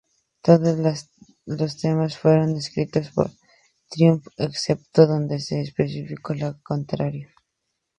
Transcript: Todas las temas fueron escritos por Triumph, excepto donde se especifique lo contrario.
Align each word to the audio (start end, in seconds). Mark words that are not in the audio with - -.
Todas 0.41 0.79
las 1.45 1.77
temas 1.79 2.17
fueron 2.17 2.55
escritos 2.55 3.11
por 3.11 3.29
Triumph, 3.87 4.25
excepto 4.35 5.05
donde 5.05 5.37
se 5.37 5.61
especifique 5.61 6.33
lo 6.37 6.59
contrario. 6.63 7.29